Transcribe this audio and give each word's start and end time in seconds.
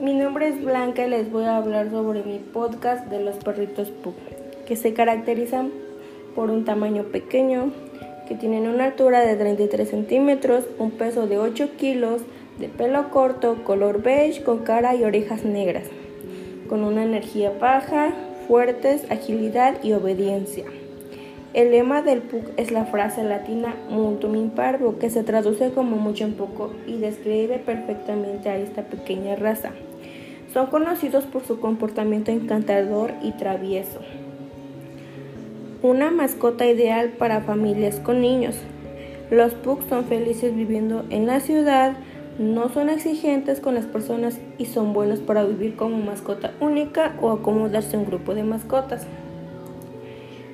mi 0.00 0.14
nombre 0.14 0.48
es 0.48 0.64
Blanca 0.64 1.06
y 1.06 1.10
les 1.10 1.30
voy 1.30 1.44
a 1.44 1.58
hablar 1.58 1.90
sobre 1.90 2.22
mi 2.22 2.38
podcast 2.38 3.06
de 3.08 3.22
los 3.22 3.36
perritos 3.36 3.90
Pug, 3.90 4.14
que 4.66 4.74
se 4.74 4.94
caracterizan 4.94 5.70
por 6.34 6.50
un 6.50 6.64
tamaño 6.64 7.04
pequeño, 7.04 7.70
que 8.26 8.34
tienen 8.34 8.66
una 8.66 8.84
altura 8.84 9.20
de 9.20 9.36
33 9.36 9.90
centímetros, 9.90 10.64
un 10.78 10.92
peso 10.92 11.26
de 11.26 11.36
8 11.36 11.76
kilos, 11.76 12.22
de 12.58 12.68
pelo 12.68 13.10
corto, 13.10 13.62
color 13.62 14.02
beige, 14.02 14.42
con 14.42 14.60
cara 14.60 14.94
y 14.94 15.04
orejas 15.04 15.44
negras, 15.44 15.84
con 16.70 16.82
una 16.82 17.02
energía 17.02 17.52
baja, 17.60 18.14
fuertes, 18.48 19.04
agilidad 19.10 19.82
y 19.82 19.92
obediencia. 19.92 20.64
El 21.52 21.72
lema 21.72 22.00
del 22.00 22.20
PUC 22.22 22.44
es 22.58 22.70
la 22.70 22.84
frase 22.84 23.24
latina 23.24 23.74
multum 23.88 24.36
in 24.36 24.50
parvo, 24.50 25.00
que 25.00 25.10
se 25.10 25.24
traduce 25.24 25.72
como 25.72 25.96
mucho 25.96 26.22
en 26.22 26.34
poco 26.34 26.70
y 26.86 26.98
describe 26.98 27.58
perfectamente 27.58 28.48
a 28.48 28.56
esta 28.56 28.82
pequeña 28.82 29.34
raza. 29.34 29.70
Son 30.52 30.68
conocidos 30.68 31.24
por 31.24 31.42
su 31.42 31.58
comportamiento 31.58 32.30
encantador 32.30 33.14
y 33.20 33.32
travieso. 33.32 33.98
Una 35.82 36.12
mascota 36.12 36.66
ideal 36.66 37.08
para 37.18 37.40
familias 37.40 37.98
con 37.98 38.20
niños. 38.20 38.54
Los 39.32 39.54
PUC 39.54 39.88
son 39.88 40.04
felices 40.04 40.54
viviendo 40.54 41.04
en 41.10 41.26
la 41.26 41.40
ciudad, 41.40 41.94
no 42.38 42.68
son 42.68 42.90
exigentes 42.90 43.58
con 43.58 43.74
las 43.74 43.86
personas 43.86 44.38
y 44.56 44.66
son 44.66 44.92
buenos 44.92 45.18
para 45.18 45.42
vivir 45.42 45.74
como 45.74 45.96
mascota 45.96 46.52
única 46.60 47.16
o 47.20 47.30
acomodarse 47.30 47.96
a 47.96 47.98
un 47.98 48.06
grupo 48.06 48.36
de 48.36 48.44
mascotas. 48.44 49.04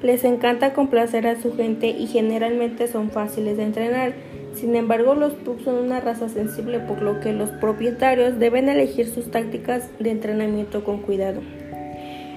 Les 0.06 0.22
encanta 0.22 0.72
complacer 0.72 1.26
a 1.26 1.34
su 1.34 1.56
gente 1.56 1.88
y 1.88 2.06
generalmente 2.06 2.86
son 2.86 3.10
fáciles 3.10 3.56
de 3.56 3.64
entrenar. 3.64 4.12
Sin 4.54 4.76
embargo, 4.76 5.16
los 5.16 5.32
pugs 5.32 5.64
son 5.64 5.84
una 5.84 5.98
raza 5.98 6.28
sensible 6.28 6.78
por 6.78 7.02
lo 7.02 7.18
que 7.18 7.32
los 7.32 7.50
propietarios 7.50 8.38
deben 8.38 8.68
elegir 8.68 9.08
sus 9.08 9.32
tácticas 9.32 9.90
de 9.98 10.10
entrenamiento 10.10 10.84
con 10.84 10.98
cuidado. 10.98 11.40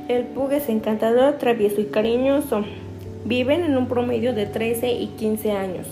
El 0.07 0.23
pug 0.23 0.51
es 0.51 0.67
encantador, 0.67 1.37
travieso 1.37 1.79
y 1.79 1.85
cariñoso. 1.85 2.65
Viven 3.25 3.63
en 3.63 3.77
un 3.77 3.87
promedio 3.87 4.33
de 4.33 4.47
13 4.47 4.91
y 4.93 5.05
15 5.09 5.51
años. 5.51 5.87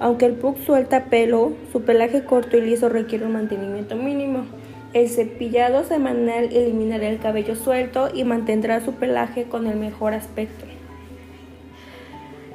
Aunque 0.00 0.26
el 0.26 0.32
pug 0.32 0.58
suelta 0.66 1.04
pelo, 1.04 1.52
su 1.70 1.82
pelaje 1.82 2.24
corto 2.24 2.56
y 2.56 2.62
liso 2.62 2.88
requiere 2.88 3.24
un 3.24 3.34
mantenimiento 3.34 3.94
mínimo. 3.94 4.46
El 4.94 5.08
cepillado 5.08 5.84
semanal 5.84 6.52
eliminará 6.52 7.08
el 7.08 7.20
cabello 7.20 7.54
suelto 7.54 8.08
y 8.12 8.24
mantendrá 8.24 8.84
su 8.84 8.94
pelaje 8.94 9.44
con 9.44 9.68
el 9.68 9.76
mejor 9.76 10.12
aspecto. 10.12 10.64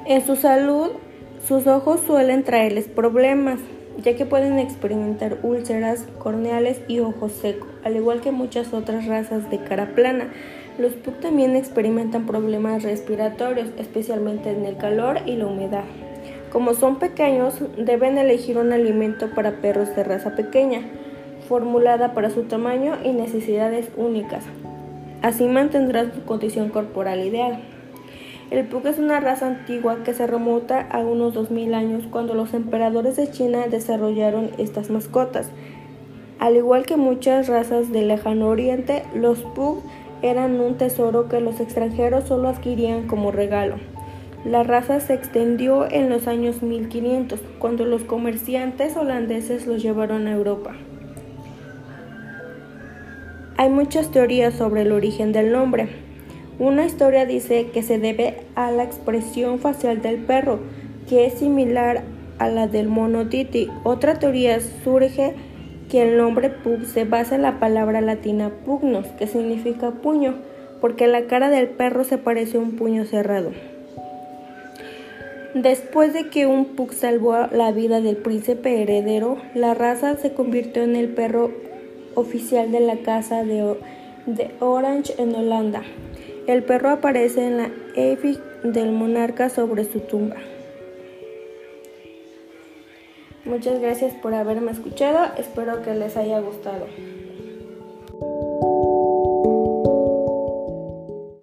En 0.06 0.24
su 0.24 0.34
salud, 0.34 0.92
sus 1.46 1.66
ojos 1.66 2.00
suelen 2.06 2.42
traerles 2.42 2.88
problemas, 2.88 3.60
ya 4.02 4.16
que 4.16 4.24
pueden 4.24 4.58
experimentar 4.58 5.38
úlceras 5.42 6.06
corneales 6.18 6.80
y 6.88 7.00
ojos 7.00 7.32
secos, 7.32 7.68
al 7.84 7.96
igual 7.96 8.22
que 8.22 8.30
muchas 8.30 8.72
otras 8.72 9.06
razas 9.06 9.50
de 9.50 9.58
cara 9.58 9.94
plana. 9.94 10.32
Los 10.78 10.94
Pug 10.94 11.20
también 11.20 11.54
experimentan 11.54 12.24
problemas 12.24 12.82
respiratorios, 12.82 13.68
especialmente 13.78 14.50
en 14.50 14.64
el 14.64 14.78
calor 14.78 15.18
y 15.26 15.36
la 15.36 15.46
humedad. 15.46 15.84
Como 16.50 16.72
son 16.72 16.98
pequeños, 16.98 17.60
deben 17.76 18.16
elegir 18.16 18.56
un 18.56 18.72
alimento 18.72 19.28
para 19.34 19.60
perros 19.60 19.94
de 19.94 20.02
raza 20.02 20.34
pequeña, 20.34 20.80
formulada 21.46 22.14
para 22.14 22.30
su 22.30 22.44
tamaño 22.44 22.96
y 23.04 23.12
necesidades 23.12 23.88
únicas. 23.98 24.44
Así 25.20 25.46
mantendrán 25.46 26.14
su 26.14 26.24
condición 26.24 26.70
corporal 26.70 27.20
ideal. 27.20 27.60
El 28.50 28.66
Pug 28.66 28.84
es 28.88 28.98
una 28.98 29.20
raza 29.20 29.46
antigua 29.46 30.02
que 30.02 30.12
se 30.12 30.26
remonta 30.26 30.80
a 30.80 30.98
unos 30.98 31.34
2000 31.34 31.72
años 31.72 32.02
cuando 32.10 32.34
los 32.34 32.52
emperadores 32.52 33.14
de 33.14 33.30
China 33.30 33.68
desarrollaron 33.70 34.50
estas 34.58 34.90
mascotas. 34.90 35.48
Al 36.40 36.56
igual 36.56 36.84
que 36.84 36.96
muchas 36.96 37.46
razas 37.46 37.92
del 37.92 38.08
lejano 38.08 38.48
oriente, 38.48 39.04
los 39.14 39.38
Pug 39.42 39.84
eran 40.22 40.60
un 40.60 40.76
tesoro 40.76 41.28
que 41.28 41.40
los 41.40 41.60
extranjeros 41.60 42.24
solo 42.24 42.48
adquirían 42.48 43.06
como 43.06 43.30
regalo. 43.30 43.76
La 44.44 44.64
raza 44.64 44.98
se 44.98 45.14
extendió 45.14 45.88
en 45.88 46.10
los 46.10 46.26
años 46.26 46.60
1500, 46.60 47.40
cuando 47.60 47.84
los 47.84 48.02
comerciantes 48.02 48.96
holandeses 48.96 49.68
los 49.68 49.80
llevaron 49.80 50.26
a 50.26 50.32
Europa. 50.32 50.72
Hay 53.58 53.68
muchas 53.68 54.10
teorías 54.10 54.54
sobre 54.54 54.82
el 54.82 54.90
origen 54.90 55.30
del 55.32 55.52
nombre. 55.52 56.09
Una 56.60 56.84
historia 56.84 57.24
dice 57.24 57.68
que 57.72 57.82
se 57.82 57.98
debe 57.98 58.36
a 58.54 58.70
la 58.70 58.84
expresión 58.84 59.60
facial 59.60 60.02
del 60.02 60.18
perro, 60.18 60.60
que 61.08 61.24
es 61.24 61.38
similar 61.38 62.02
a 62.38 62.48
la 62.50 62.66
del 62.66 62.86
mono 62.86 63.30
Titi. 63.30 63.70
Otra 63.82 64.18
teoría 64.18 64.60
surge 64.60 65.32
que 65.90 66.02
el 66.02 66.18
nombre 66.18 66.50
Pug 66.50 66.84
se 66.84 67.06
basa 67.06 67.36
en 67.36 67.42
la 67.42 67.58
palabra 67.60 68.02
latina 68.02 68.50
pugnos, 68.66 69.06
que 69.06 69.26
significa 69.26 69.90
puño, 69.90 70.34
porque 70.82 71.06
la 71.06 71.22
cara 71.22 71.48
del 71.48 71.66
perro 71.66 72.04
se 72.04 72.18
parece 72.18 72.58
a 72.58 72.60
un 72.60 72.72
puño 72.72 73.06
cerrado. 73.06 73.52
Después 75.54 76.12
de 76.12 76.28
que 76.28 76.44
un 76.44 76.66
Pug 76.76 76.92
salvó 76.92 77.46
la 77.50 77.72
vida 77.72 78.02
del 78.02 78.18
príncipe 78.18 78.82
heredero, 78.82 79.38
la 79.54 79.72
raza 79.72 80.18
se 80.18 80.34
convirtió 80.34 80.82
en 80.82 80.94
el 80.94 81.08
perro 81.08 81.52
oficial 82.14 82.70
de 82.70 82.80
la 82.80 82.98
casa 82.98 83.44
de, 83.44 83.76
de 84.26 84.50
Orange 84.60 85.14
en 85.16 85.34
Holanda. 85.34 85.82
El 86.46 86.62
perro 86.64 86.90
aparece 86.90 87.46
en 87.46 87.56
la 87.58 87.70
efig 87.94 88.38
del 88.62 88.92
monarca 88.92 89.48
sobre 89.48 89.84
su 89.84 90.00
tumba. 90.00 90.36
Muchas 93.44 93.80
gracias 93.80 94.14
por 94.14 94.34
haberme 94.34 94.72
escuchado, 94.72 95.32
espero 95.38 95.82
que 95.82 95.94
les 95.94 96.16
haya 96.16 96.40
gustado. 96.40 96.86